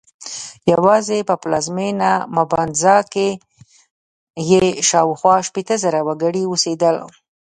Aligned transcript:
یوازې 0.71 1.19
په 1.29 1.35
پلازمېنه 1.41 2.11
مبانزا 2.37 2.97
کې 3.13 3.29
یې 4.49 4.63
شاوخوا 4.89 5.35
شپېته 5.47 5.75
زره 5.83 5.99
وګړي 6.07 6.43
اوسېدل. 6.47 6.97